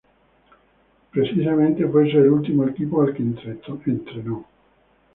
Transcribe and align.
Precisamente 1.11 1.87
fue 1.87 2.07
ese 2.09 2.17
el 2.17 2.31
último 2.31 2.65
equipo 2.67 3.03
al 3.03 3.13
que 3.13 3.21
entrenó. 3.91 4.47